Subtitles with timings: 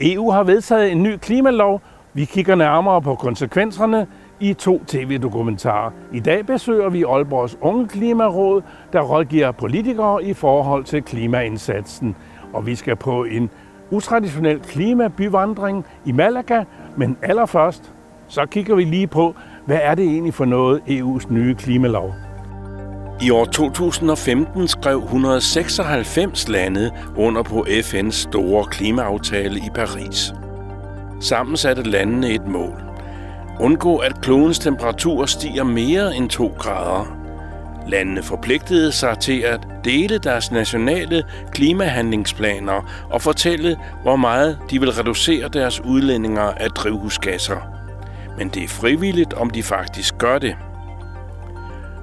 [0.00, 1.80] EU har vedtaget en ny klimalov.
[2.14, 4.06] Vi kigger nærmere på konsekvenserne
[4.40, 5.90] i to tv-dokumentarer.
[6.12, 8.62] I dag besøger vi Aalborgs Unge Klimaråd,
[8.92, 12.16] der rådgiver politikere i forhold til klimaindsatsen.
[12.52, 13.50] Og vi skal på en
[13.90, 16.64] utraditionel klimabyvandring i Malaga,
[16.96, 17.92] men allerførst
[18.28, 22.25] så kigger vi lige på, hvad er det egentlig for noget EU's nye klimalov?
[23.20, 30.32] I år 2015 skrev 196 lande under på FN's store klimaaftale i Paris.
[31.20, 32.82] Sammen satte landene et mål.
[33.60, 37.16] Undgå, at klodens temperatur stiger mere end 2 grader.
[37.88, 44.92] Landene forpligtede sig til at dele deres nationale klimahandlingsplaner og fortælle, hvor meget de vil
[44.92, 47.56] reducere deres udledninger af drivhusgasser.
[48.38, 50.56] Men det er frivilligt, om de faktisk gør det.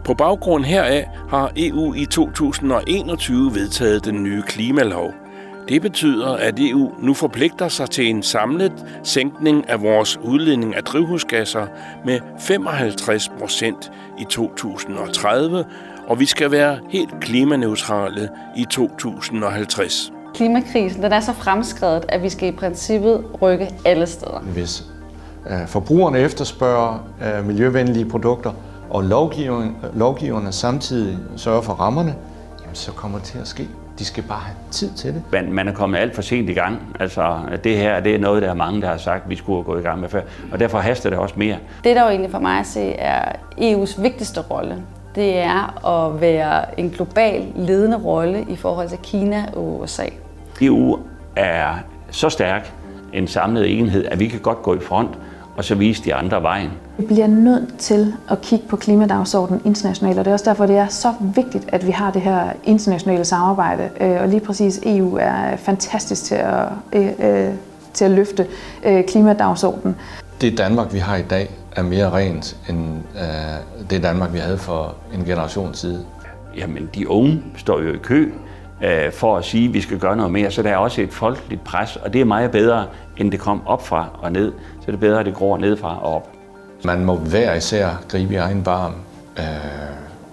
[0.06, 5.14] På baggrund heraf har EU i 2021 vedtaget den nye klimalov.
[5.70, 10.84] Det betyder, at EU nu forpligter sig til en samlet sænkning af vores udledning af
[10.84, 11.68] drivhusgasser
[12.06, 15.66] med 55 procent i 2030,
[16.08, 20.12] og vi skal være helt klimaneutrale i 2050.
[20.36, 24.40] Klimakrisen den er så fremskrevet, at vi skal i princippet rykke alle steder.
[24.40, 24.84] Hvis
[25.50, 28.52] øh, forbrugerne efterspørger øh, miljøvenlige produkter,
[28.94, 29.03] og
[29.94, 32.16] lovgiverne samtidig sørger for rammerne,
[32.61, 33.67] jamen så kommer det til at ske.
[33.99, 35.22] De skal bare have tid til det.
[35.31, 36.95] Man, man er kommet alt for sent i gang.
[36.99, 39.77] Altså, det her det er noget, der er mange, der har sagt, vi skulle gå
[39.77, 40.21] i gang med før.
[40.52, 41.58] Og derfor haster det også mere.
[41.83, 44.83] Det, der jo egentlig for mig at se er EU's vigtigste rolle,
[45.16, 50.05] det er at være en global ledende rolle i forhold til Kina og USA.
[50.61, 50.99] EU
[51.36, 51.73] er
[52.11, 52.73] så stærk
[53.14, 55.17] en samlet enhed, at vi kan godt gå i front
[55.58, 56.70] og så vise de andre vejen.
[56.98, 60.78] Vi bliver nødt til at kigge på klimadagsordenen internationalt, og det er også derfor, det
[60.78, 63.90] er så vigtigt, at vi har det her internationale samarbejde.
[64.02, 67.54] Øh, og lige præcis EU er fantastisk til at, øh, øh,
[67.94, 68.48] til at løfte
[69.08, 69.95] klimadagsordenen.
[70.42, 72.98] Det Danmark, vi har i dag, er mere rent end
[73.89, 76.06] det Danmark, vi havde for en generation siden.
[76.58, 78.32] Jamen, de unge står jo i kø
[79.11, 81.64] for at sige, at vi skal gøre noget mere, så der er også et folkeligt
[81.64, 84.52] pres, og det er meget bedre, end det kom op fra og ned.
[84.80, 86.30] Så det er bedre, at det gror nedfra og op.
[86.86, 88.94] Man må hver især gribe i egen barm,
[89.38, 89.45] øh,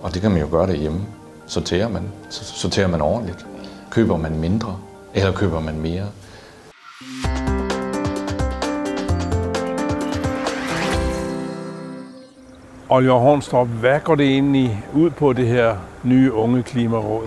[0.03, 1.01] og det kan man jo gøre derhjemme.
[1.47, 3.47] Sorterer man, sorterer man ordentligt.
[3.91, 4.77] Køber man mindre,
[5.15, 6.07] eller køber man mere?
[12.89, 17.27] Oliver Hornstrup, hvad går det egentlig ud på det her nye unge klimaråd?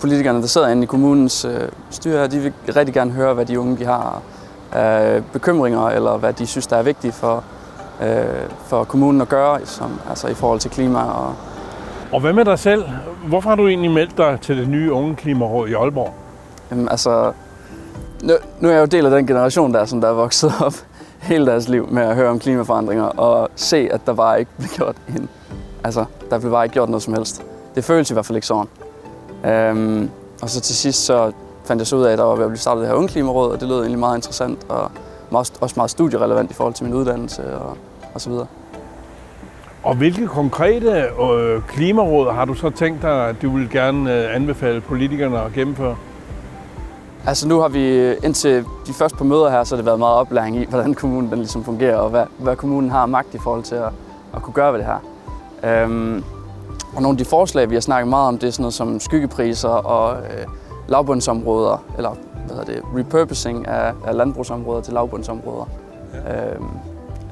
[0.00, 3.60] Politikerne, der sidder inde i kommunens øh, styre, de vil rigtig gerne høre, hvad de
[3.60, 4.22] unge de har
[4.72, 7.44] af bekymringer, eller hvad de synes, der er vigtigt for,
[8.02, 8.24] øh,
[8.66, 10.98] for kommunen at gøre, som, altså i forhold til klima.
[10.98, 11.34] Og,
[12.12, 12.84] og hvad med dig selv?
[13.26, 16.14] Hvorfor har du egentlig meldt dig til det nye unge klimaråd i Aalborg?
[16.70, 17.32] Jamen, altså,
[18.22, 20.74] nu, nu er jeg jo del af den generation der, som der er vokset op
[21.30, 24.68] hele deres liv med at høre om klimaforandringer og se, at der bare ikke blev
[24.68, 25.28] gjort en,
[25.84, 27.42] altså, der blev bare ikke gjort noget som helst.
[27.74, 28.66] Det føles i hvert fald ikke sådan.
[29.44, 30.10] Øhm,
[30.42, 31.32] og så til sidst så
[31.64, 33.52] fandt jeg så ud af, at der var ved at blive startet det her ungeklimaråd,
[33.52, 34.90] og det lød egentlig meget interessant og
[35.60, 37.76] også meget studierelevant i forhold til min uddannelse og,
[38.14, 38.46] og så videre.
[39.82, 44.36] Og hvilke konkrete øh, klimaråd har du så tænkt dig, at du vil gerne øh,
[44.36, 45.96] anbefale politikerne at gennemføre?
[47.26, 50.16] Altså nu har vi indtil de første på møder her, så har det været meget
[50.16, 53.62] oplæring i, hvordan kommunen den ligesom fungerer, og hvad, hvad kommunen har magt i forhold
[53.62, 53.90] til at,
[54.34, 54.98] at kunne gøre ved det her.
[55.82, 56.24] Øhm,
[56.96, 59.00] og nogle af de forslag, vi har snakket meget om, det er sådan noget som
[59.00, 60.46] skyggepriser og øh,
[60.88, 62.10] lavbundsområder, eller
[62.46, 65.68] hvad hedder det, repurposing af, af landbrugsområder til lavbundsområder,
[66.14, 66.54] ja.
[66.54, 66.64] øhm,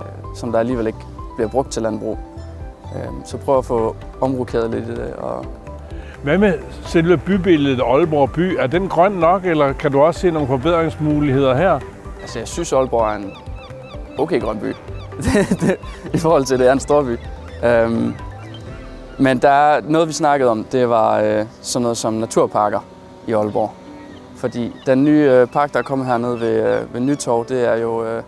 [0.00, 0.98] øh, som der alligevel ikke
[1.36, 2.18] bliver brugt til landbrug.
[2.96, 5.12] Øhm, så prøv at få omrokeret lidt i det.
[5.12, 5.44] Og
[6.22, 6.54] Hvad med
[6.86, 8.56] selve bybilledet Aalborg by?
[8.58, 11.80] Er den grøn nok, eller kan du også se nogle forbedringsmuligheder her?
[12.20, 13.32] Altså, jeg synes, Aalborg er en
[14.18, 14.74] okay grøn by.
[16.14, 17.18] I forhold til, at det er en stor by.
[17.64, 18.14] Øhm,
[19.18, 22.80] men der er noget, vi snakkede om, det var øh, sådan noget som naturparker
[23.26, 23.72] i Aalborg.
[24.36, 27.76] Fordi den nye øh, park, der er kommet hernede ved, øh, ved Nytorv, det er,
[27.76, 28.22] jo, øh,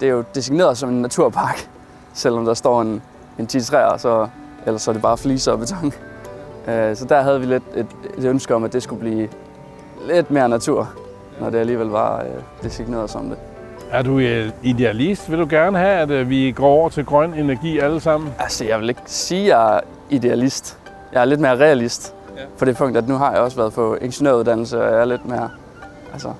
[0.00, 1.68] det er jo designeret som en naturpark.
[2.14, 3.02] Selvom der står en,
[3.38, 4.28] en 10 træer, så,
[4.66, 5.92] ellers så er det bare fliser og beton.
[6.68, 7.86] Øh, så der havde vi lidt et,
[8.18, 9.28] et ønske om, at det skulle blive
[10.06, 10.88] lidt mere natur,
[11.40, 12.28] når det alligevel var øh,
[12.62, 13.38] designeret som det.
[13.90, 14.18] Er du
[14.62, 15.30] idealist?
[15.30, 18.34] Vil du gerne have, at øh, vi går over til grøn energi alle sammen?
[18.38, 19.80] Altså, jeg vil ikke sige, at jeg er
[20.10, 20.78] idealist.
[21.12, 22.42] Jeg er lidt mere realist ja.
[22.58, 25.26] på det punkt, at nu har jeg også været på ingeniøruddannelse, og jeg er lidt
[25.26, 25.50] mere
[26.12, 26.32] altså,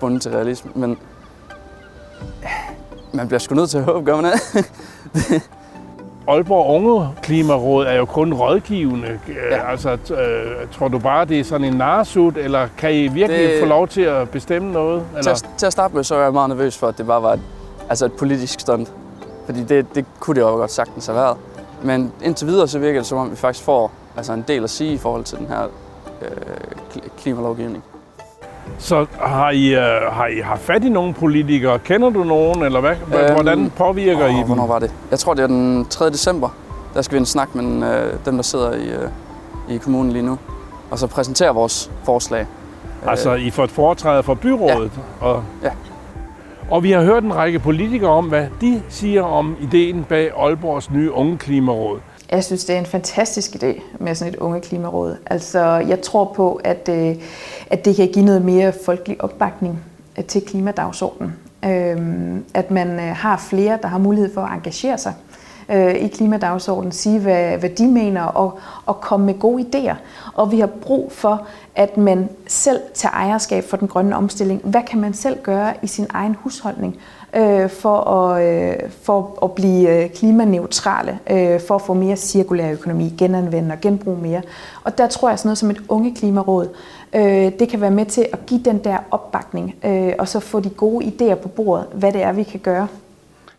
[0.00, 0.70] bundet til realisme.
[0.74, 0.98] Men
[3.12, 4.62] man bliver sgu nødt til at håbe, gør man det?
[6.28, 9.20] Aalborg Unge Klimaråd er jo kun rådgivende.
[9.28, 9.56] Ja.
[9.56, 9.70] Ja.
[9.70, 13.60] Altså, øh, tror du bare, det er sådan en narsut, eller kan I virkelig det...
[13.60, 15.02] Få lov til at bestemme noget?
[15.10, 15.30] Til Eller?
[15.30, 17.32] at, til at starte med, så var jeg meget nervøs for, at det bare var
[17.32, 17.40] et,
[17.88, 18.92] altså et politisk stunt.
[19.46, 21.36] Fordi det, det kunne det jo godt sagtens have været.
[21.84, 24.70] Men indtil videre, så virker det som om, vi faktisk får altså en del at
[24.70, 25.62] sige i forhold til den her
[26.22, 26.28] øh,
[26.94, 27.84] kli- klimalovgivning.
[28.78, 31.78] Så har I, øh, har I haft fat i nogle politikere?
[31.78, 32.90] Kender du nogen, eller hvad?
[33.14, 34.46] Øhm, Hvordan påvirker I Åh, dem?
[34.46, 34.90] Hvornår var det?
[35.10, 36.10] Jeg tror, det er den 3.
[36.10, 36.48] december.
[36.94, 37.64] Der skal vi en snak med
[38.04, 39.08] øh, dem, der sidder i, øh,
[39.68, 40.38] i kommunen lige nu.
[40.90, 42.46] Og så præsentere vores forslag.
[43.06, 44.90] Altså, I får et foretræde fra byrådet?
[45.20, 45.26] Ja.
[45.26, 45.70] Og, Ja
[46.70, 50.90] og vi har hørt en række politikere om, hvad de siger om ideen bag Aalborgs
[50.90, 52.00] nye unge klimaråd.
[52.30, 55.16] Jeg synes, det er en fantastisk idé med sådan et unge klimaråd.
[55.26, 57.16] Altså, jeg tror på, at, øh,
[57.70, 59.84] at det kan give noget mere folkelig opbakning
[60.18, 61.32] øh, til klimadagsordenen.
[61.64, 65.14] Øhm, at man øh, har flere, der har mulighed for at engagere sig
[65.68, 69.94] øh, i klimadagsordenen, sige, hvad, hvad de mener, og, og komme med gode idéer.
[70.34, 74.60] Og vi har brug for, at man selv tager ejerskab for den grønne omstilling.
[74.64, 76.96] Hvad kan man selv gøre i sin egen husholdning
[77.36, 82.72] øh, for, at, øh, for at blive øh, klimaneutrale, øh, for at få mere cirkulær
[82.72, 84.42] økonomi, genanvende og genbruge mere.
[84.84, 86.68] Og der tror jeg sådan noget som et unge klimaråd,
[87.14, 90.60] øh, det kan være med til at give den der opbakning, øh, og så få
[90.60, 92.86] de gode idéer på bordet, hvad det er, vi kan gøre.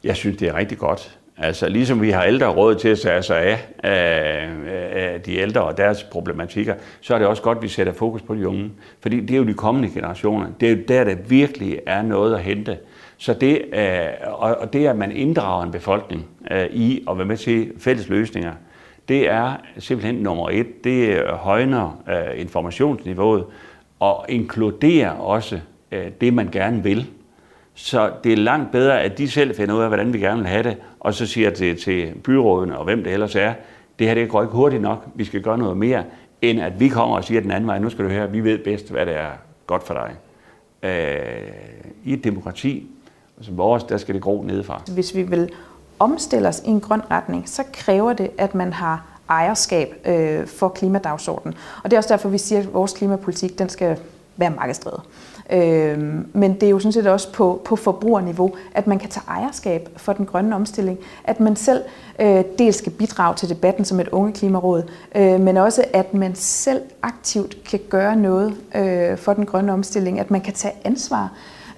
[0.04, 1.18] Jeg synes, det er rigtig godt.
[1.38, 4.50] Altså, ligesom vi har ældre råd til at tage sig af, af,
[4.94, 8.22] af de ældre og deres problematikker, så er det også godt, at vi sætter fokus
[8.22, 8.72] på de unge.
[9.00, 10.48] Fordi det er jo de kommende generationer.
[10.60, 12.78] Det er jo der, der virkelig er noget at hente.
[13.18, 17.38] Så det, øh, og det at man inddrager en befolkning øh, i at være med
[17.38, 18.54] til fælles løsninger,
[19.08, 20.84] det er simpelthen nummer et.
[20.84, 23.46] Det øh, højner øh, informationsniveauet
[24.00, 25.60] og inkluderer også
[25.92, 27.08] øh, det, man gerne vil.
[27.75, 30.48] Så det er langt bedre, at de selv finder ud af, hvordan vi gerne vil
[30.48, 33.54] have det, og så siger til, til byrådene og hvem det ellers er,
[34.00, 36.04] det her det går ikke hurtigt nok, vi skal gøre noget mere,
[36.42, 38.57] end at vi kommer og siger den anden vej, nu skal du høre, vi ved
[38.57, 39.30] bedst, hvad det er
[39.68, 40.16] godt for dig.
[40.89, 41.51] Øh,
[42.04, 42.88] I et demokrati,
[43.42, 44.81] som vores, der skal det gro nedefra.
[44.92, 45.50] Hvis vi vil
[46.00, 50.69] omstille os i en grøn retning, så kræver det, at man har ejerskab øh, for
[50.69, 51.57] klimadagsordenen.
[51.83, 53.98] Og det er også derfor, vi siger, at vores klimapolitik den skal
[54.38, 55.01] være markedsdrevet.
[55.50, 56.00] Øh,
[56.33, 59.89] men det er jo sådan set også på, på forbrugerniveau, at man kan tage ejerskab
[59.97, 61.00] for den grønne omstilling.
[61.24, 61.83] At man selv
[62.19, 64.83] øh, dels skal bidrage til debatten som et unge klimaråd,
[65.15, 70.19] øh, men også at man selv aktivt kan gøre noget øh, for den grønne omstilling.
[70.19, 71.33] At man kan tage ansvar.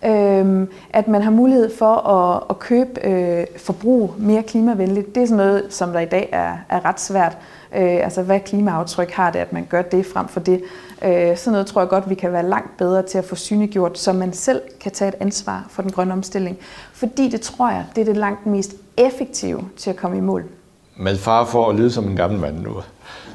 [0.07, 5.15] Øhm, at man har mulighed for at, at købe øh, forbrug mere klimavenligt.
[5.15, 7.38] Det er sådan noget, som der i dag er, er ret svært.
[7.75, 10.62] Øh, altså, hvad klimaaftryk har det, at man gør det frem for det?
[11.06, 14.00] Øh, sådan noget tror jeg godt, vi kan være langt bedre til at få synliggjort,
[14.00, 16.57] så man selv kan tage et ansvar for den grønne omstilling.
[16.94, 20.44] Fordi det tror jeg, det er det langt mest effektive til at komme i mål.
[20.95, 22.75] Med far for at lyde som en gammel mand nu,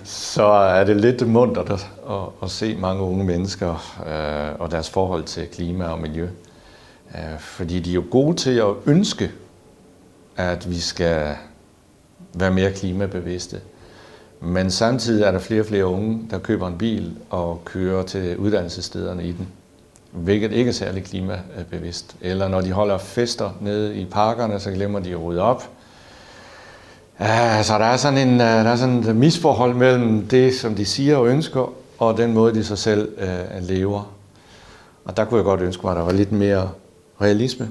[0.05, 4.91] så er det lidt muntert at, at, at se mange unge mennesker øh, og deres
[4.91, 6.29] forhold til klima og miljø.
[7.15, 9.31] Øh, fordi de er jo gode til at ønske,
[10.37, 11.37] at vi skal
[12.35, 13.61] være mere klimabevidste.
[14.41, 18.37] Men samtidig er der flere og flere unge, der køber en bil og kører til
[18.37, 19.49] uddannelsesstederne i den,
[20.13, 22.17] hvilket ikke er særlig klimabevidst.
[22.21, 25.69] Eller når de holder fester nede i parkerne, så glemmer de at rydde op.
[27.19, 30.75] Ah, så der er sådan en, øh, der er sådan et misforhold mellem det, som
[30.75, 34.13] de siger og ønsker, og den måde, de sig selv øh, lever.
[35.05, 36.71] Og der kunne jeg godt ønske mig, at der var lidt mere
[37.23, 37.69] realisme.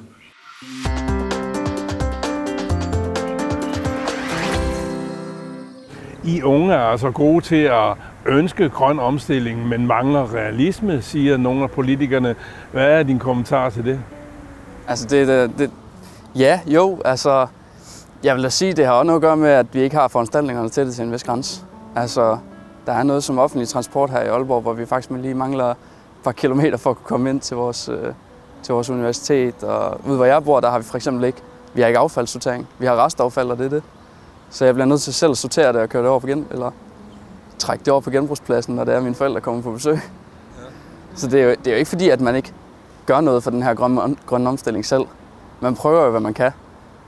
[6.23, 11.63] I unge er altså gode til at ønske grøn omstilling, men mangler realisme, siger nogle
[11.63, 12.35] af politikerne.
[12.71, 13.99] Hvad er din kommentar til det?
[14.87, 15.71] Altså, det, det, det,
[16.35, 17.47] ja, jo, altså,
[18.23, 20.07] jeg vil da sige, det har også noget at gøre med, at vi ikke har
[20.07, 21.61] foranstaltningerne til det til en vis grænse.
[21.95, 22.37] Altså,
[22.85, 25.77] der er noget som offentlig transport her i Aalborg, hvor vi faktisk lige mangler et
[26.23, 28.13] par kilometer for at kunne komme ind til vores, øh,
[28.63, 29.63] til vores universitet.
[29.63, 31.41] Og ude hvor jeg bor, der har vi for eksempel ikke,
[31.73, 32.67] vi har ikke affaldssortering.
[32.79, 33.83] Vi har restaffald, og det er det.
[34.49, 36.47] Så jeg bliver nødt til selv at sortere det og køre det over på gen,
[36.51, 36.71] eller
[37.59, 39.93] trække det over på genbrugspladsen, når det er, mine forældre kommer på besøg.
[39.93, 39.99] Ja.
[41.15, 42.53] Så det er, jo, det er jo ikke fordi, at man ikke
[43.05, 45.05] gør noget for den her grønne, grønne omstilling selv.
[45.59, 46.51] Man prøver jo, hvad man kan.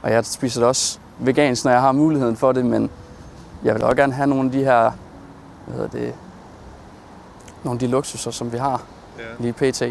[0.01, 2.89] Og jeg spiser det også vegansk, når jeg har muligheden for det, men
[3.63, 4.91] jeg vil også gerne have nogle af de her,
[5.65, 6.13] hvad hedder det,
[7.63, 8.81] nogle af de luksuser, som vi har
[9.19, 9.23] ja.
[9.39, 9.83] lige pt.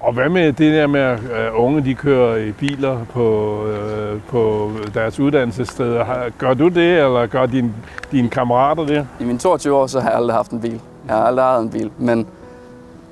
[0.00, 4.20] Og hvad med det der med, at øh, unge de kører i biler på, øh,
[4.28, 6.30] på deres uddannelsessteder?
[6.38, 7.74] Gør du det, eller gør din,
[8.12, 9.06] dine kammerater det?
[9.20, 10.80] I mine 22 år, så har jeg aldrig haft en bil.
[11.08, 12.26] Jeg har aldrig ejet en bil, men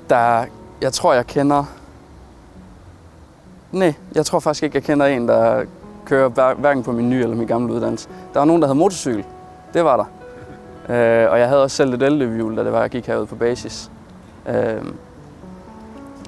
[0.09, 0.45] der,
[0.81, 1.63] jeg tror, jeg kender...
[3.71, 5.63] Nej, jeg tror faktisk ikke, jeg kender en, der
[6.05, 8.09] kører hver- hverken på min nye eller min gamle uddannelse.
[8.33, 9.23] Der var nogen, der havde motorcykel.
[9.73, 10.05] Det var der.
[11.25, 13.35] Øh, og jeg havde også selv et elløbehjul, da det var, jeg gik herude på
[13.35, 13.91] basis.
[14.49, 14.81] Øh,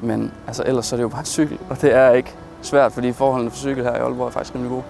[0.01, 2.91] men altså, ellers så er det jo bare en cykel, og det er ikke svært,
[2.91, 4.83] fordi forholdene for cykel her i Aalborg er faktisk rimelig gode.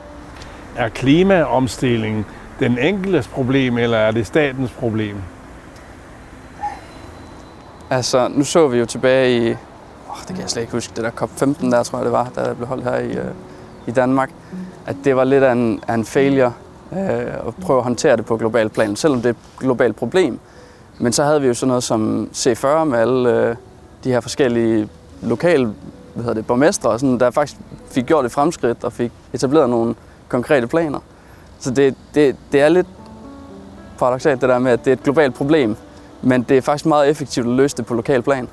[0.76, 2.26] Er klimaomstilling
[2.60, 5.16] den enkeltes problem, eller er det statens problem?
[7.90, 11.04] Altså, nu så vi jo tilbage i, åh, det kan jeg slet ikke huske, det
[11.04, 13.26] der COP15 der, tror jeg det var, der blev holdt her i, øh,
[13.88, 14.30] i Danmark,
[14.86, 16.54] at det var lidt af en, af en failure
[16.94, 20.40] øh, at prøve at håndtere det på global plan, selvom det er et globalt problem.
[21.00, 23.56] Men så havde vi jo sådan noget som C40 med alle øh,
[24.04, 24.89] de her forskellige
[25.22, 25.66] lokale
[26.13, 27.60] hvad hedder det, borgmestre, og sådan, der faktisk
[27.92, 29.96] fik gjort et fremskridt og fik etableret nogle
[30.27, 31.00] konkrete planer.
[31.60, 32.88] Så det, det, det er lidt
[34.00, 35.75] paradoxalt det der med, at det er et globalt problem,
[36.22, 38.48] men det er faktisk meget effektivt at løse det på lokal plan.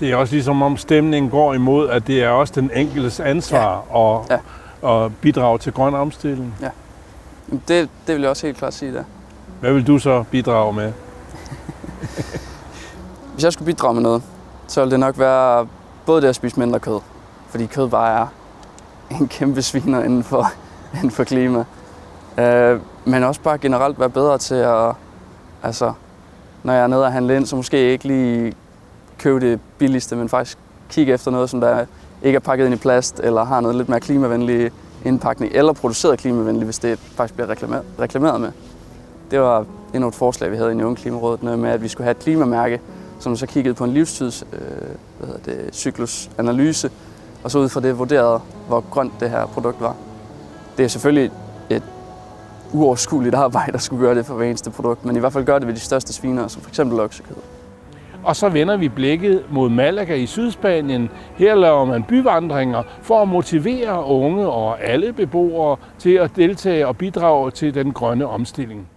[0.00, 3.84] Det er også ligesom om stemningen går imod, at det er også den enkeltes ansvar
[3.94, 4.34] ja.
[4.34, 4.40] at,
[4.82, 5.04] Ja.
[5.04, 6.54] at bidrage til grøn omstilling.
[7.50, 9.04] Det, det vil jeg også helt klart sige der.
[9.60, 10.92] Hvad vil du så bidrage med?
[13.34, 14.22] Hvis jeg skulle bidrage med noget,
[14.66, 15.66] så vil det nok være
[16.06, 17.00] både det at spise mindre kød,
[17.48, 18.26] fordi kød bare er
[19.20, 20.46] en kæmpe sviner inden for,
[20.96, 21.64] inden for klima.
[22.38, 24.92] Øh, men også bare generelt være bedre til at,
[25.62, 25.92] altså,
[26.62, 28.52] når jeg er nede og handle ind, så måske ikke lige
[29.18, 30.58] købe det billigste, men faktisk
[30.90, 31.84] kigge efter noget, som der
[32.22, 34.70] ikke er pakket ind i plast, eller har noget lidt mere klimavenlig
[35.04, 38.52] indpakning, eller produceret klimavenligt, hvis det faktisk bliver reklameret, reklameret med.
[39.30, 42.04] Det var endnu et forslag, vi havde i Unge Klimarådet, noget med, at vi skulle
[42.04, 42.80] have et klimamærke,
[43.18, 44.58] som så kiggede på en livstids øh,
[45.18, 46.90] hvad hedder det, cyklusanalyse,
[47.44, 49.96] og så ud fra det vurderede, hvor grønt det her produkt var.
[50.76, 51.30] Det er selvfølgelig
[51.70, 51.82] et
[52.72, 55.58] uoverskueligt arbejde at skulle gøre det for hver eneste produkt, men i hvert fald gør
[55.58, 56.78] det ved de største sviner, som f.eks.
[56.78, 57.36] oksekød.
[58.24, 61.10] Og så vender vi blikket mod Malaga i Sydspanien.
[61.36, 66.96] Her laver man byvandringer for at motivere unge og alle beboere til at deltage og
[66.96, 68.88] bidrage til den grønne omstilling.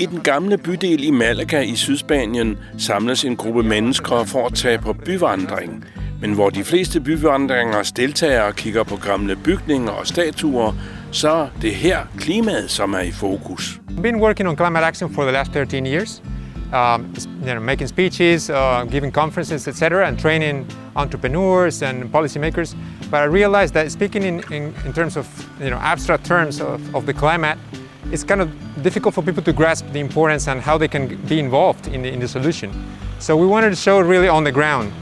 [0.00, 4.78] I den gamle bydel i Malaga i Sydspanien samles en gruppe mennesker for at tage
[4.78, 5.84] på byvandring.
[6.20, 10.72] Men hvor de fleste byvandringers deltagere kigger på gamle bygninger og statuer,
[11.12, 13.80] så er det her klimaet, som er i fokus.
[13.90, 16.22] I've been working on climate action for the last 13 years,
[16.72, 17.14] um,
[17.46, 22.76] you know, making speeches, uh, giving conferences, etc., and training entrepreneurs and policymakers.
[23.10, 25.26] But I realized that speaking in, in, in terms of
[25.60, 27.58] you know, abstract terms of, of the climate,
[28.12, 28.48] it's kind of
[28.82, 32.12] difficult for people to grasp the importance and how they can be involved in the,
[32.12, 32.72] in the solution.
[33.18, 34.92] So we wanted to show really on the ground,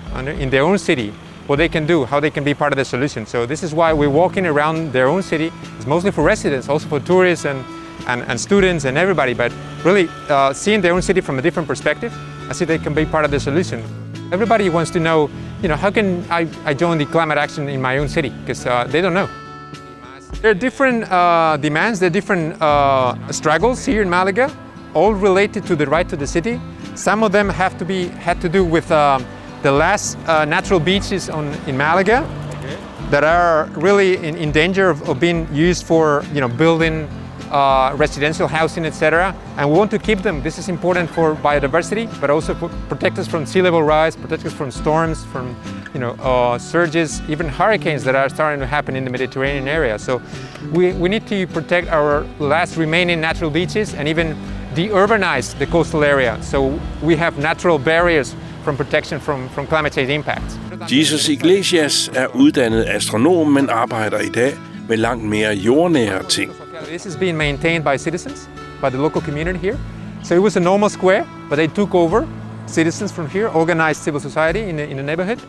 [0.40, 1.12] in their own city,
[1.47, 3.25] what they can do, how they can be part of the solution.
[3.25, 5.50] So this is why we're walking around their own city.
[5.76, 7.64] It's mostly for residents, also for tourists and,
[8.06, 9.52] and, and students and everybody, but
[9.85, 12.12] really uh, seeing their own city from a different perspective,
[12.50, 13.82] I see they can be part of the solution.
[14.30, 15.30] Everybody wants to know,
[15.62, 18.28] you know, how can I, I join the climate action in my own city?
[18.28, 19.28] Because uh, they don't know.
[20.40, 24.57] There are different uh, demands, there are different uh, struggles here in Malaga,
[24.95, 26.61] all related to the right to the city.
[26.95, 29.18] Some of them have to be had to do with uh,
[29.62, 32.23] the last uh, natural beaches on, in Malaga
[33.11, 37.09] that are really in, in danger of, of being used for you know building
[37.50, 39.35] uh, residential housing, etc.
[39.57, 40.43] And we want to keep them.
[40.43, 42.55] This is important for biodiversity, but also
[42.88, 45.57] protect us from sea level rise, protect us from storms, from
[45.95, 49.99] you know uh, surges, even hurricanes that are starting to happen in the Mediterranean area.
[49.99, 50.21] So
[50.73, 54.37] we, we need to protect our last remaining natural beaches and even
[54.75, 56.38] de-urbanize the coastal area.
[56.43, 60.59] So we have natural barriers from protection from, from climate change impacts.
[60.88, 64.52] Jesus Iglesias er uddannet astronom, men arbejder i dag
[64.88, 66.67] med langt mere jordnære ting.
[66.85, 68.49] This is being maintained by citizens,
[68.80, 69.78] by the local community here.
[70.23, 72.26] So it was a normal square, but they took over
[72.66, 75.40] citizens from here, organized civil society in the, in the neighborhood.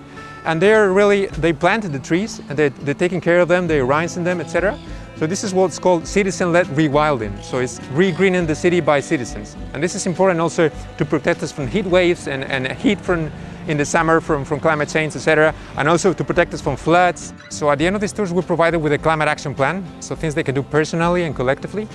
[0.46, 3.86] And they're really, they planted the trees and they're, they're taking care of them, they're
[3.86, 4.78] rinsing them, etc.
[5.20, 7.44] So this is what's called citizen-led rewilding.
[7.44, 9.58] So it's re-greening the city by citizens.
[9.74, 13.30] And this is important also to protect us from heat waves and, and heat from
[13.68, 17.34] in the summer from, from climate change, etc., and also to protect us from floods.
[17.50, 20.16] So at the end of these tours, we're provided with a climate action plan, so
[20.16, 21.86] things they can do personally and collectively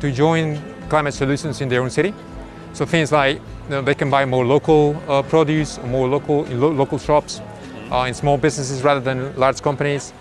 [0.00, 2.14] to join climate solutions in their own city.
[2.72, 6.46] So things like you know, they can buy more local uh, produce, or more local
[6.46, 7.42] in lo- local shops,
[7.90, 10.12] uh, in small businesses rather than large companies.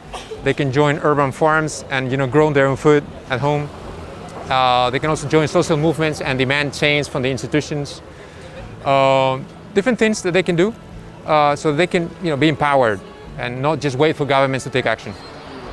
[0.43, 3.69] They can join urban farms and you know grow their own food at home.
[4.49, 8.01] Uh, they can also join social movements and demand change from the institutions.
[8.83, 9.39] Uh,
[9.73, 10.73] different things that they can do,
[11.25, 12.99] uh, so they can you know be empowered
[13.37, 15.13] and not just wait for governments to take action.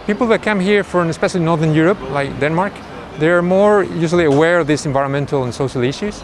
[0.06, 2.72] People that come here from especially Northern Europe, like Denmark,
[3.18, 6.22] they're more usually aware of these environmental and social issues.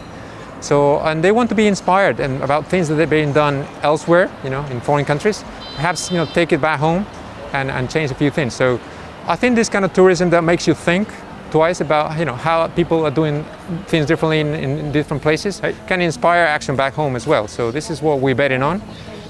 [0.59, 4.29] So, and they want to be inspired and about things that are being done elsewhere,
[4.43, 5.43] you know, in foreign countries.
[5.75, 7.05] Perhaps, you know, take it back home
[7.53, 8.53] and, and change a few things.
[8.53, 8.79] So
[9.27, 11.09] I think this kind of tourism that makes you think
[11.51, 13.43] twice about, you know, how people are doing
[13.85, 17.47] things differently in, in different places can inspire action back home as well.
[17.47, 18.81] So this is what we're betting on.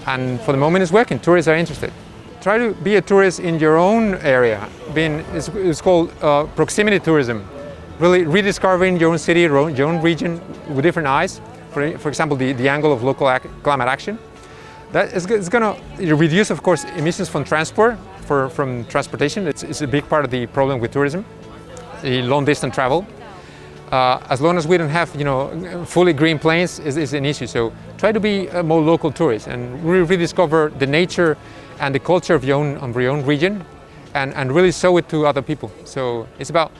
[0.08, 1.20] And for the moment it's working.
[1.20, 1.92] Tourists are interested.
[2.42, 4.68] Try to be a tourist in your own area.
[4.94, 7.48] Being, it's, it's called uh, proximity tourism
[8.00, 10.42] really rediscovering your own city, your own, region
[10.74, 11.42] with different eyes.
[11.72, 14.18] For, for example, the, the angle of local ac climate action.
[14.92, 19.48] That is it's going to reduce, of course, emissions from transport, for, from transportation.
[19.48, 21.26] It's, it's a big part of the problem with tourism,
[22.02, 23.06] the long distance travel.
[23.92, 27.26] Uh, as long as we don't have, you know, fully green planes is, is an
[27.26, 27.48] issue.
[27.48, 31.38] So try to be a more local tourist and really rediscover the nature
[31.80, 33.64] and the culture of your own, of your own region
[34.14, 35.72] and, and really show it to other people.
[35.86, 36.72] So it's about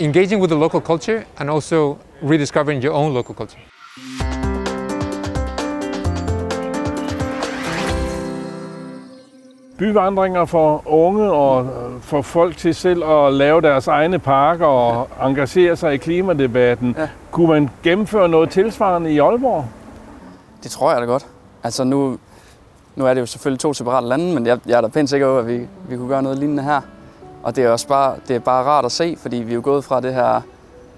[0.00, 3.58] engaging with the local culture and also rediscovering your own local culture.
[9.78, 11.66] Byvandringer for unge og
[12.02, 16.94] for folk til selv at lave deres egne parker og engagere sig i klimadebatten.
[16.98, 17.08] Ja.
[17.30, 19.64] Kunne man gennemføre noget tilsvarende i Aalborg?
[20.62, 21.26] Det tror jeg da godt.
[21.64, 22.18] Altså nu,
[22.96, 25.26] nu er det jo selvfølgelig to separate lande, men jeg, jeg er da pænt sikker
[25.26, 26.80] på, at vi, vi kunne gøre noget lignende her.
[27.42, 29.60] Og det er også bare, det er bare rart at se, fordi vi er jo
[29.64, 30.40] gået fra det her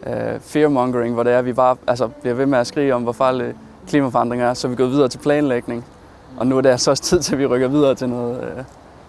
[0.06, 3.12] øh, fearmongering, hvor det er, vi bare altså, bliver ved med at skrige om, hvor
[3.12, 3.54] farlige
[3.88, 5.84] klimaforandringer er, så er vi gået videre til planlægning.
[6.36, 8.64] Og nu er det altså også tid til, at vi rykker videre til noget, øh,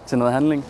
[0.06, 0.64] til noget handling.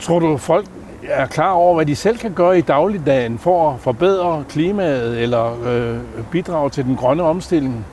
[0.00, 0.66] Tror du, folk
[1.08, 5.52] er klar over, hvad de selv kan gøre i dagligdagen for at forbedre klimaet eller
[5.64, 5.98] øh,
[6.30, 7.86] bidrage til den grønne omstilling?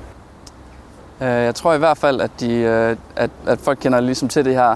[1.21, 4.45] Øh, jeg tror i hvert fald, at, de, øh, at, at folk kender ligesom til
[4.45, 4.75] det her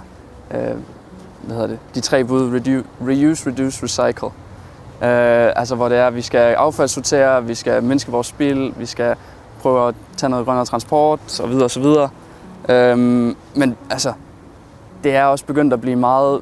[0.51, 0.75] øh,
[1.43, 4.27] hvad hedder det, de tre bud, reduce, reuse, reduce, recycle.
[4.27, 8.85] Uh, altså hvor det er, at vi skal affaldssortere, vi skal mindske vores spil, vi
[8.85, 9.15] skal
[9.61, 12.09] prøve at tage noget grønnere transport, så videre, så videre.
[12.69, 14.13] Øhm, men altså,
[15.03, 16.41] det er også begyndt at blive meget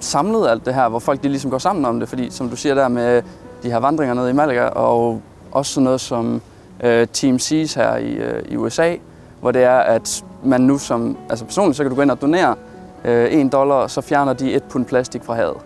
[0.00, 2.56] samlet alt det her, hvor folk de ligesom går sammen om det, fordi som du
[2.56, 3.22] siger der med
[3.62, 6.42] de her vandringer nede i Malaga, og også sådan noget som
[6.84, 8.94] øh, Team Seas her i, øh, i USA,
[9.40, 12.20] hvor det er, at man nu som, altså personligt, så kan du gå ind og
[12.20, 12.54] donere
[13.04, 15.56] øh, 1 dollar, så fjerner de et pund plastik fra havet.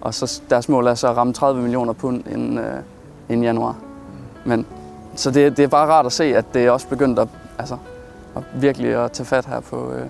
[0.00, 2.80] Og så deres mål er så at ramme 30 millioner pund inden, øh,
[3.28, 3.76] inden januar.
[4.44, 4.66] Men,
[5.14, 7.76] så det, det er bare rart at se, at det er også begyndt at, altså,
[8.36, 10.06] at virkelig at tage fat her på øh,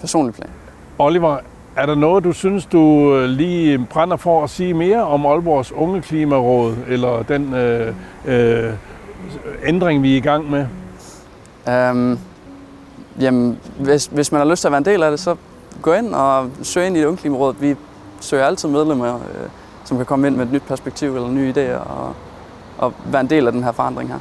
[0.00, 0.50] personlig plan.
[0.98, 1.38] Oliver,
[1.76, 5.72] er der noget, du synes, du øh, lige brænder for at sige mere om Aalborgs
[5.72, 8.72] Unge Klimaråd, eller den øh, øh,
[9.64, 10.66] ændring, vi er i gang med?
[11.90, 12.18] Um,
[13.20, 15.36] Jamen, hvis, hvis man har lyst til at være en del af det, så
[15.82, 17.54] gå ind og søg ind i det Ungeklimaråd.
[17.60, 17.74] Vi
[18.20, 19.20] søger altid medlemmer, øh,
[19.84, 22.14] som kan komme ind med et nyt perspektiv eller nye idéer og,
[22.78, 24.18] og være en del af den her forandring her.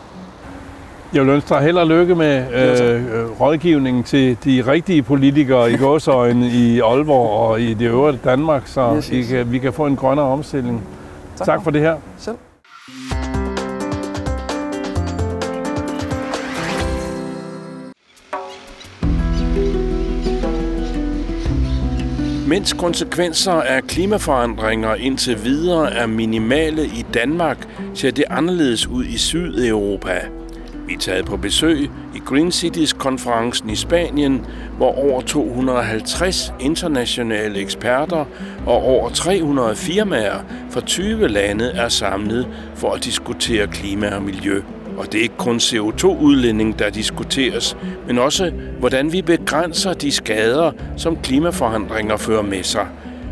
[1.13, 5.71] Jeg vil ønske dig held og lykke med øh, øh, rådgivningen til de rigtige politikere
[5.71, 9.29] i gåsøjne i Aalborg og i det øvrige Danmark, så yes, yes.
[9.29, 10.83] I kan, vi kan få en grønnere omstilling.
[11.37, 11.95] Tak, tak for det her.
[12.17, 12.35] Selv.
[22.55, 29.17] Mens konsekvenser af klimaforandringer indtil videre er minimale i Danmark, ser det anderledes ud i
[29.17, 30.21] Sydeuropa.
[30.87, 34.45] Vi er taget på besøg i Green Cities-konferencen i Spanien,
[34.77, 38.25] hvor over 250 internationale eksperter
[38.65, 40.39] og over 300 firmaer
[40.71, 44.61] fra 20 lande er samlet for at diskutere klima og miljø.
[44.97, 47.77] Og det er ikke kun CO2-udledning, der diskuteres,
[48.07, 52.87] men også, hvordan vi begrænser de skader, som klimaforandringer fører med sig.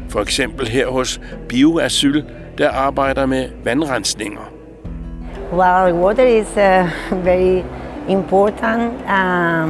[0.10, 2.21] For eksempel her hos Bioasyl,
[2.58, 4.52] der arbejder med vandrensninger.
[5.54, 7.63] Well, water is a very
[8.10, 9.69] important um,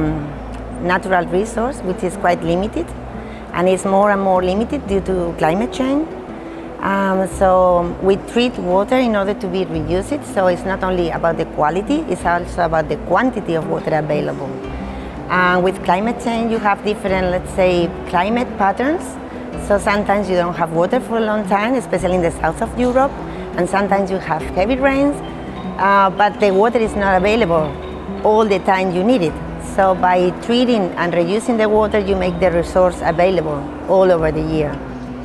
[0.82, 2.86] natural resource, which is quite limited,
[3.54, 6.06] and it's more and more limited due to climate change.
[6.84, 10.22] Um, so we treat water in order to be reuse it.
[10.34, 14.50] So it's not only about the quality, it's also about the quantity of water available.
[15.30, 19.02] And with climate change, you have different, let's say, climate patterns.
[19.66, 22.78] So sometimes you don't have water for a long time, especially in the south of
[22.78, 23.12] Europe,
[23.56, 25.16] and sometimes you have heavy rains,
[25.78, 27.72] uh, but the water is not available
[28.24, 29.32] all the time you need it.
[29.74, 34.42] So by treating and reusing the water, you make the resource available all over the
[34.42, 34.78] year.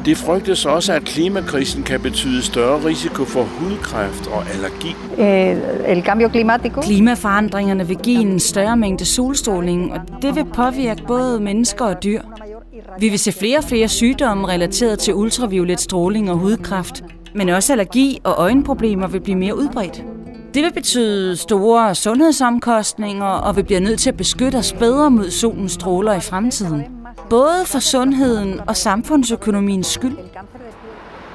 [0.06, 4.96] Det frygtes også, at klimakrisen kan betyde større risiko for hudkræft og allergi.
[5.18, 5.58] Eh,
[5.92, 6.82] el cambio climático.
[6.82, 12.22] Klimaforandringerne vil give en større mængde solstråling, og det vil påvirke både mennesker og dyr.
[13.00, 17.04] Vi vil se flere og flere sygdomme relateret til ultraviolet stråling og hudkræft,
[17.36, 20.04] men også allergi og øjenproblemer vil blive mere udbredt.
[20.54, 25.30] Det vil betyde store sundhedsomkostninger, og vi bliver nødt til at beskytte os bedre mod
[25.30, 26.99] solens stråler i fremtiden.
[27.30, 30.18] Både for sundheden og samfundsøkonomiens skyld.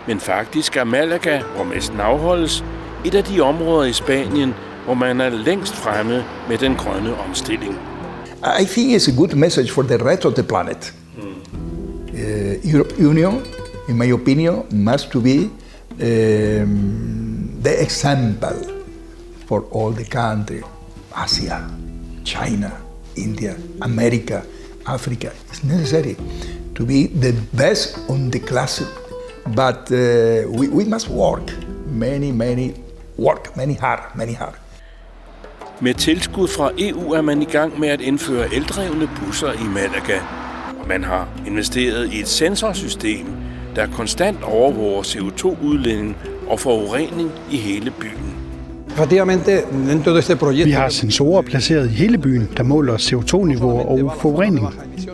[0.09, 2.65] Men faktisk er Malaga, hvor mesten afholdes,
[3.05, 4.55] et af de områder i Spanien,
[4.85, 7.79] hvor man er længst fremme med den grønne omstilling.
[8.61, 10.95] I think it's a good message for the rest of the planet.
[12.13, 13.43] Uh, Europe Union,
[13.89, 15.51] in my opinion, must to be
[16.01, 18.57] um, the example
[19.47, 20.63] for all the country,
[21.17, 21.59] Asia,
[22.25, 22.71] China,
[23.17, 24.43] India, America,
[24.87, 25.31] Africa.
[25.51, 26.17] It's necessary
[26.75, 28.83] to be the best on the class,
[29.57, 29.97] but uh,
[30.59, 31.53] we, we must work
[31.87, 32.75] many, many
[33.17, 34.55] work, many hard, many hard.
[35.81, 40.21] Med tilskud fra EU er man i gang med at indføre eldrevne busser i Malaga.
[40.81, 43.27] Og man har investeret i et sensorsystem,
[43.77, 46.17] der konstant overvåger CO2-udledning
[46.49, 48.44] og forurening i hele byen.
[50.65, 54.69] Vi har sensorer placeret i hele byen, der måler CO2-niveauer og forurening.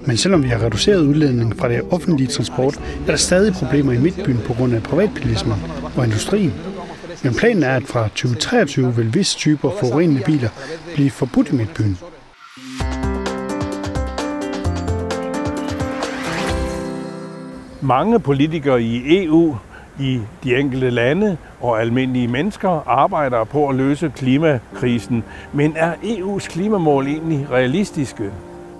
[0.06, 3.98] Men selvom vi har reduceret udledningen fra det offentlige transport, er der stadig problemer i
[3.98, 5.54] midtbyen på grund af privatbilisme
[5.96, 6.52] og industrien.
[7.22, 10.48] Men planen er, at fra 2023 vil visse typer forurenende biler
[10.94, 11.98] blive forbudt i midtbyen.
[17.80, 19.56] Mange politikere i EU,
[20.00, 25.24] i de enkelte lande og almindelige mennesker arbejder på at løse klimakrisen.
[25.52, 28.30] Men er EU's klimamål egentlig realistiske?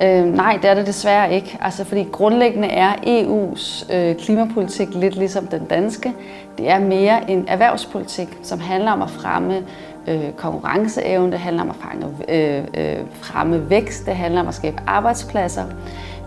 [0.03, 1.59] Øh, nej, det er det desværre ikke.
[1.61, 6.13] Altså, fordi grundlæggende er EU's øh, klimapolitik lidt ligesom den danske.
[6.59, 9.63] Det er mere en erhvervspolitik, som handler om at fremme
[10.09, 14.55] øh, konkurrenceevne, det handler om at fange, øh, øh, fremme vækst, det handler om at
[14.55, 15.65] skabe arbejdspladser.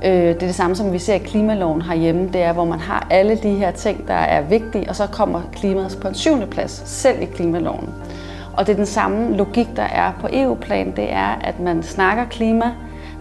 [0.06, 2.30] Øh, det er det samme, som vi ser i klimaloven herhjemme.
[2.34, 5.42] Det er, hvor man har alle de her ting, der er vigtige, og så kommer
[5.54, 7.90] klimaet på en syvende plads, selv i klimaloven.
[8.54, 10.96] Og det er den samme logik, der er på EU-plan.
[10.96, 12.72] Det er, at man snakker klima,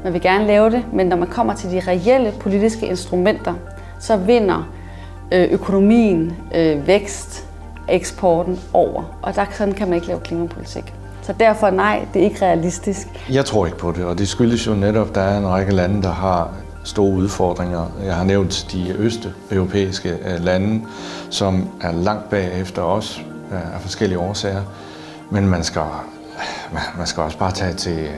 [0.05, 3.55] man vil gerne lave det, men når man kommer til de reelle politiske instrumenter,
[3.99, 4.69] så vinder
[5.33, 7.47] øh, økonomien, øh, vækst,
[7.89, 9.19] eksporten over.
[9.23, 10.95] Og der, sådan kan man ikke lave klimapolitik.
[11.23, 13.09] Så derfor nej, det er ikke realistisk.
[13.31, 15.75] Jeg tror ikke på det, og det skyldes jo netop, at der er en række
[15.75, 16.51] lande, der har
[16.85, 17.87] store udfordringer.
[18.05, 20.85] Jeg har nævnt de østeuropæiske øh, lande,
[21.31, 24.63] som er langt bagefter os øh, af forskellige årsager.
[25.31, 25.83] Men man skal,
[26.97, 28.11] man skal også bare tage til øh,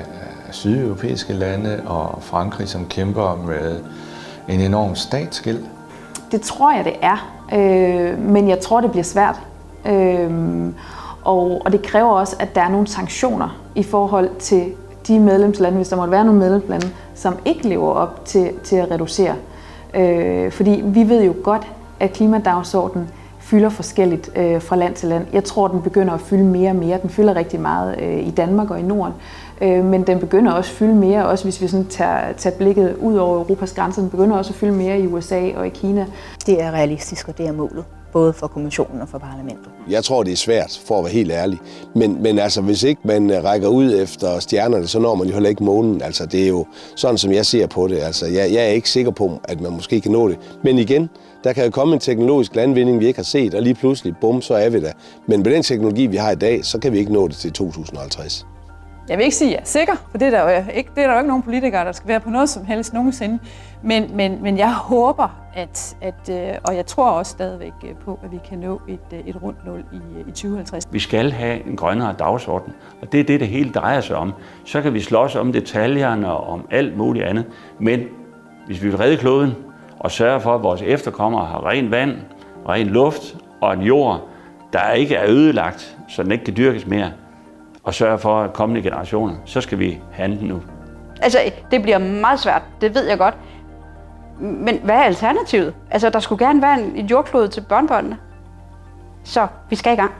[0.50, 3.80] sydeuropæiske lande og Frankrig, som kæmper med
[4.48, 5.60] en enorm statsgæld?
[6.32, 7.34] Det tror jeg, det er.
[7.52, 9.40] Øh, men jeg tror, det bliver svært.
[9.86, 10.30] Øh,
[11.24, 14.72] og, og det kræver også, at der er nogle sanktioner i forhold til
[15.08, 18.90] de medlemslande, hvis der måtte være nogle medlemslande, som ikke lever op til, til at
[18.90, 19.34] reducere.
[19.94, 21.66] Øh, fordi vi ved jo godt,
[22.00, 25.26] at klimadagsordenen fylder forskelligt øh, fra land til land.
[25.32, 26.98] Jeg tror, den begynder at fylde mere og mere.
[27.02, 29.14] Den fylder rigtig meget øh, i Danmark og i Norden.
[29.60, 32.96] Øh, men den begynder også at fylde mere, også hvis vi sådan tager, tager blikket
[33.00, 34.02] ud over Europas grænser.
[34.02, 36.06] Den begynder også at fylde mere i USA og i Kina.
[36.46, 39.68] Det er realistisk, og det er målet både for kommissionen og for parlamentet.
[39.90, 41.58] Jeg tror, det er svært, for at være helt ærlig.
[41.94, 45.32] Men, men altså, hvis ikke man øh, rækker ud efter stjernerne, så når man jo
[45.32, 46.02] heller ikke månen.
[46.02, 47.98] Altså, det er jo sådan, som jeg ser på det.
[47.98, 50.38] Altså, jeg, jeg er ikke sikker på, at man måske kan nå det.
[50.64, 51.10] Men igen,
[51.44, 54.42] der kan jo komme en teknologisk landvinding, vi ikke har set, og lige pludselig, bum,
[54.42, 54.92] så er vi der.
[55.26, 57.52] Men med den teknologi, vi har i dag, så kan vi ikke nå det til
[57.52, 58.46] 2050.
[59.08, 61.02] Jeg vil ikke sige, at jeg er sikker, for det er der jo ikke, det
[61.02, 63.38] er der jo ikke nogen politikere, der skal være på noget som helst nogensinde.
[63.82, 68.18] Men, men, men jeg håber, at, at, øh, og jeg tror også stadigvæk øh, på,
[68.24, 69.96] at vi kan nå et, øh, et rundt nul i,
[70.28, 70.88] i 2050.
[70.90, 74.32] Vi skal have en grønnere dagsorden, og det er det, det hele drejer sig om.
[74.64, 77.46] Så kan vi slås om detaljerne og om alt muligt andet,
[77.78, 78.00] men
[78.66, 79.52] hvis vi vil redde kloden
[79.98, 82.16] og sørge for, at vores efterkommere har ren vand,
[82.68, 84.28] ren luft og en jord,
[84.72, 87.10] der ikke er ødelagt, så den ikke kan dyrkes mere,
[87.84, 90.62] og sørge for kommende generationer, så skal vi handle nu.
[91.22, 91.38] Altså,
[91.70, 93.34] det bliver meget svært, det ved jeg godt.
[94.40, 95.74] Men hvad er alternativet?
[95.90, 98.16] Altså, der skulle gerne være en, jordklode til børnebørnene.
[99.24, 100.12] Så vi skal i gang.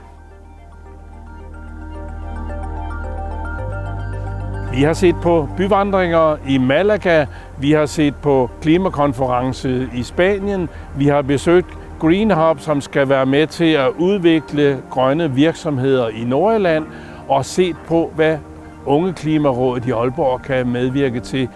[4.73, 7.25] Vi har set på byvandringer i Malaga,
[7.59, 11.67] vi har set på klimakonference i Spanien, vi har besøgt
[11.99, 16.85] Green Hub, som skal være med til at udvikle grønne virksomheder i Nordjylland,
[17.29, 18.37] og set på, hvad
[18.85, 21.49] Unge Klimarådet i Aalborg kan medvirke til.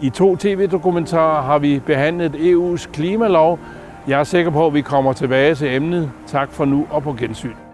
[0.00, 3.58] I to tv-dokumentarer har vi behandlet EU's klimalov.
[4.08, 6.10] Jeg er sikker på, at vi kommer tilbage til emnet.
[6.26, 7.65] Tak for nu og på gensyn.